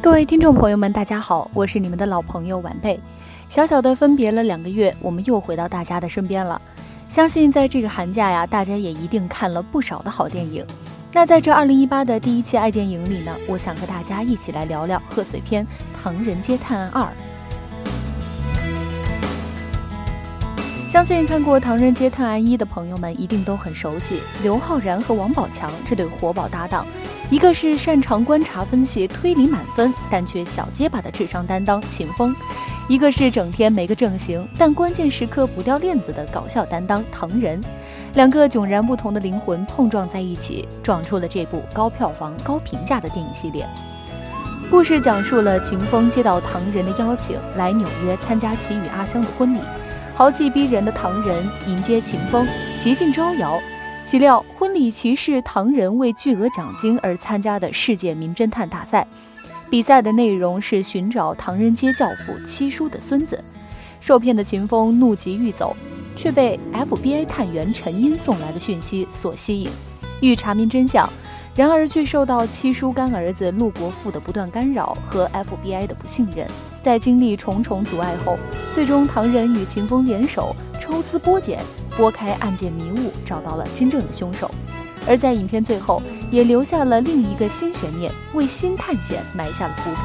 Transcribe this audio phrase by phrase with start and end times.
[0.00, 2.98] 各位听众朋友们，大家好，我是你们的老朋友晚辈。
[3.48, 6.60] 小小的分别了两个月，我们又回到大家的身边了。
[7.08, 10.64] 相信在这个寒假呀，大家也一定看了不少的好电影。
[11.12, 15.64] 那在这二零一八的第一期爱电影里呢，我想和大家一起来聊聊贺岁片
[16.00, 17.02] 《唐人街探案二》。
[20.88, 26.86] 相信看过《唐人街探案一》的朋友们一定都很熟悉刘昊然和王宝强这对活宝搭档，
[27.28, 32.34] 一个是擅长观察分析、推理满分，但却小结巴的智商担当秦风，
[32.88, 37.60] 一个是整天没个正形，但关键时刻不掉链子的搞笑担当唐仁。
[38.14, 43.68] 两个迥然不同的灵魂碰撞在一起，撞出了这部高票房、高评价的电影系列。
[44.70, 49.58] 故事讲述了秦风接到唐仁的邀请，来纽约参加其与阿香的婚礼。
[50.18, 52.44] 豪气逼人的唐人迎接秦风，
[52.82, 53.56] 极尽招摇。
[54.04, 59.06] 岂料婚礼其是唐人为巨额奖金而参加的世界名侦探大赛。
[59.70, 63.40] 比赛的内容是寻找唐人街教父七叔的孙子。
[64.00, 65.76] 受骗的秦风怒急欲走，
[66.16, 69.70] 却被 FBI 探员陈英送来的讯息所吸引，
[70.20, 71.08] 欲查明真相。
[71.54, 76.44] 然而却受到七叔干儿子陆国富的不断干扰和 FBI 的不信任。
[76.82, 78.36] 在经历重重阻碍后，
[78.72, 81.60] 最终唐人与秦风联手抽丝剥茧，
[81.96, 84.50] 拨开案件迷雾，找到了真正的凶手。
[85.06, 89.96] 而在影片最后，也留下了另一个新悬念，为新探险埋下了伏笔。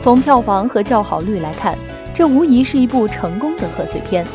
[0.00, 1.78] 从票房和叫好率来看，
[2.14, 4.26] 这无疑是一部成功的贺岁片，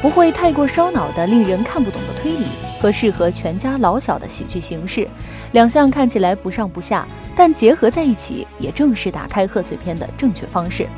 [0.00, 2.46] 不会太过烧脑的令人看不懂的推理。
[2.80, 5.08] 和适合全家老小的喜剧形式，
[5.50, 7.04] 两项看起来不上不下，
[7.34, 10.88] 但结合在一起，也正是打开贺岁片的正确方式。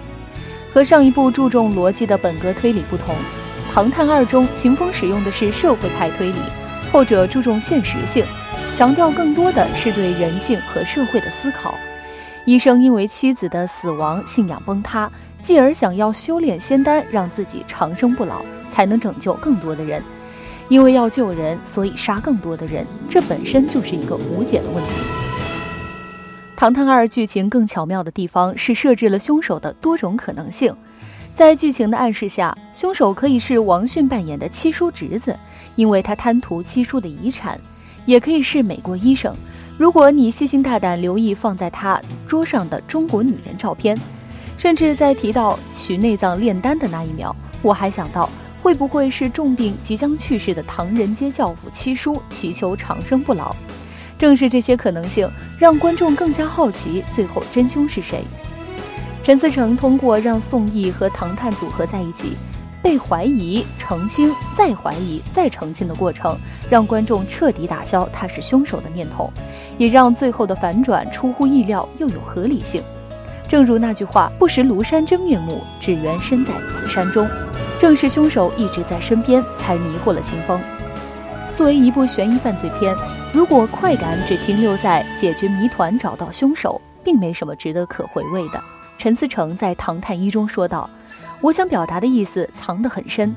[0.75, 3.15] 和上一部注重逻辑的本格推理不同，
[3.73, 6.39] 《唐探二》中秦风使用的是社会派推理，
[6.93, 8.27] 后者注重现实性，
[8.75, 11.75] 强调更多的是对人性和社会的思考。
[12.45, 15.11] 医生因为妻子的死亡信仰崩塌，
[15.43, 20.03] 继而想要修炼仙丹，让自己长生不老，才能拯救更多的人。
[20.69, 24.91] 因为要救人，所以杀更多的人，这本身就是一个无解的问题。
[26.57, 30.73] 《唐探二》剧情更巧妙的地方是设置了凶手的多种可能性，
[31.35, 35.37] 在剧情的暗示下，凶手可以是王迅扮演的七叔侄子，
[35.75, 37.59] 因为他贪图七叔的遗产；
[38.07, 39.35] 也可以是美国医生。
[39.77, 43.99] 如果你细心大胆留意放在他桌上的中国女人照片，
[44.57, 48.29] 甚至在提到取内脏炼丹的那一秒，我还想到。
[48.63, 53.55] 会不会是重病即将去世的唐人街教父七叔祈求长生不老？
[54.19, 58.23] 正是这些可能性，让观众更加好奇最后真凶是谁。
[59.23, 62.33] 陈思诚通过让宋轶和唐探组合在一起，
[62.83, 66.37] 被怀疑、澄清、再怀疑、再澄清的过程，
[66.69, 69.33] 让观众彻底打消他是凶手的念头，
[69.79, 72.83] 也让最后的反转出乎意料又有合理性。
[73.49, 77.29] 正如那句话：“不识庐山真面目，只缘身在此山中。”
[77.81, 80.61] 正是凶手一直在身边，才迷惑了秦风。
[81.55, 82.95] 作为一部悬疑犯罪片，
[83.33, 88.63] 如果快感只停留在解决谜团、找到凶手，并没什么值得可回味的。
[88.99, 90.91] 陈思诚在《唐探一》中说道
[91.41, 93.35] ：“我想表达的意思藏得很深，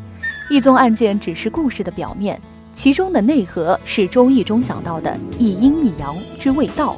[0.49, 2.37] 一宗案件只是故事的表面，
[2.73, 6.97] 其中的内核是《周易》中讲到的一阴一阳之谓道。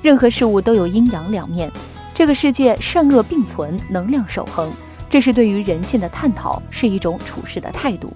[0.00, 1.68] 任何事物都有阴阳两面，
[2.14, 4.70] 这个世界善恶并存，能量守恒。”
[5.10, 8.12] 这是对于人性的探讨，是一种处事的态度。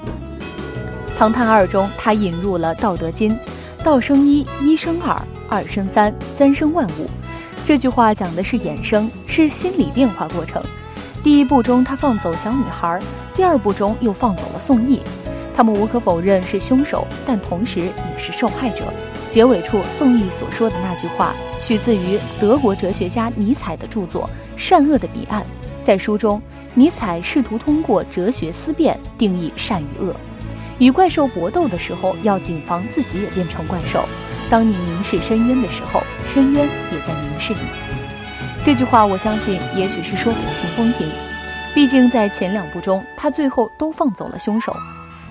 [1.19, 3.31] 《唐探二》中，他引入了《道德经》
[3.83, 7.09] ：“道生一，一生二，二生三，三生万物。”
[7.65, 10.63] 这句话讲的是衍生，是心理变化过程。
[11.23, 12.99] 第一部中他放走小女孩，
[13.35, 15.01] 第二部中又放走了宋轶，
[15.55, 18.93] 他们无可否认是凶手，但同时也是受害者。
[19.31, 24.29] 结尾处，宋轶所说的那句话，取自于德国哲学家尼采的著作
[24.61, 25.41] 《善恶的彼岸》。
[25.85, 26.41] 在书中，
[26.75, 30.15] 尼采试图通过哲学思辨定义善与恶。
[30.79, 34.05] 与怪兽搏斗的时候，要谨防自己也变成怪兽。
[34.51, 36.03] 当你凝视深渊的时候，
[36.33, 37.61] 深渊也在凝视你。
[38.65, 41.09] 这句话，我相信也许是说给秦风听。
[41.75, 44.77] 毕竟在前两部中，他最后都放走了凶手。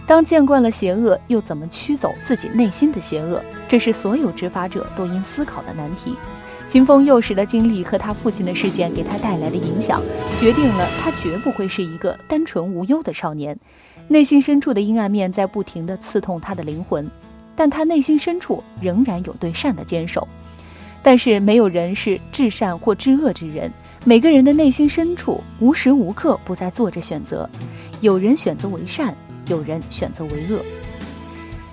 [0.08, 3.42] 当见惯了邪恶，又怎么驱走自己内心的邪恶？
[3.68, 6.16] 这是所有执法者都应思考的难题。
[6.72, 10.02] 秦风幼时的经历和他父亲的事件给他带来的影响，
[10.40, 13.60] 决定了他绝不会是一个单纯无忧的少年。
[14.08, 17.06] 内心深处的阴暗面在不停地刺痛他的灵魂，
[17.58, 20.26] 但他内心深处仍然有对善的坚守。
[21.04, 23.70] 但是没有人是至善或至恶之人，
[24.06, 27.50] 每个人的内心深处无时无刻不在做着选择。
[28.00, 29.14] 有人选择为善，
[29.48, 30.62] 有人选择为恶。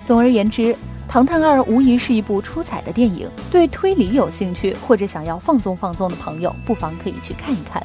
[0.03, 0.63] 总而言之。
[1.09, 7.83] 《唐探二》无疑是一部出彩的电影，对推理有兴趣或者想要放松放松的朋友，不妨可以去看一看。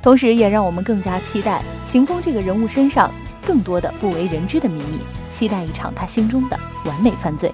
[0.00, 3.12] 同时，也让我们更加期待秦风这个人物身上
[3.46, 7.52] 更多的不为人知的秘密，期待一场他心中的完美犯罪。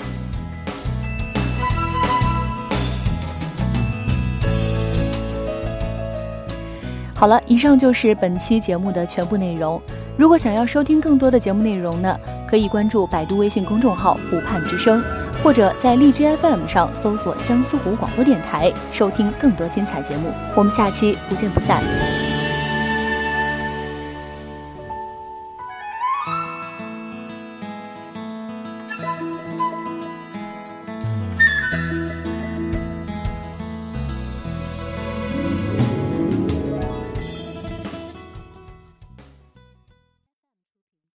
[7.21, 9.79] 好了以上就是本期节目的全部内容。
[10.17, 12.19] 如果想要收听更多的节目内容呢
[12.49, 15.03] 可以关注百度微信公众号湖畔之声
[15.43, 20.33] 或者在荔枝 fm 上搜索相思湖广播电台收听更多精彩节目。
[20.57, 21.83] 我们下期不见不散。